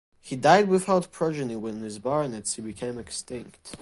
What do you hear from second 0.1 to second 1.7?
He died without progeny